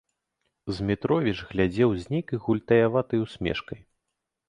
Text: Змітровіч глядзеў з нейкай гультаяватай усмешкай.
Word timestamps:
Змітровіч 0.77 1.35
глядзеў 1.51 1.89
з 2.01 2.17
нейкай 2.17 2.43
гультаяватай 2.49 3.19
усмешкай. 3.29 3.79